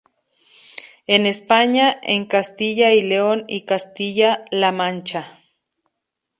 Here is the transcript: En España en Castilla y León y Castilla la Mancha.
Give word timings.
En 1.05 1.27
España 1.27 1.95
en 2.01 2.25
Castilla 2.25 2.91
y 2.91 3.03
León 3.03 3.45
y 3.47 3.65
Castilla 3.65 4.45
la 4.49 4.71
Mancha. 4.71 5.43